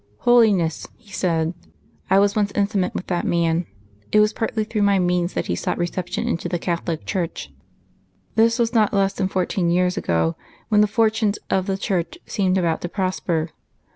"Holiness," 0.21 0.87
he 0.97 1.11
said, 1.11 1.53
"I 2.09 2.17
was 2.17 2.35
once 2.35 2.51
intimate 2.55 2.95
with 2.95 3.05
that 3.05 3.23
man. 3.23 3.67
It 4.11 4.19
was 4.19 4.33
partly 4.33 4.63
through 4.63 4.81
my 4.81 4.97
means 4.97 5.33
that 5.33 5.45
he 5.45 5.53
sought 5.55 5.77
reception 5.77 6.27
into 6.27 6.49
the 6.49 6.57
Catholic 6.57 7.05
Church. 7.05 7.51
This 8.33 8.57
was 8.57 8.73
not 8.73 8.95
less 8.95 9.13
than 9.13 9.27
fourteen 9.27 9.69
years 9.69 9.97
ago, 9.97 10.35
when 10.69 10.81
the 10.81 10.87
fortunes 10.87 11.37
of 11.51 11.67
the 11.67 11.77
Church 11.77 12.17
seemed 12.25 12.57
about 12.57 12.81
to 12.81 12.89
prosper.... 12.89 13.51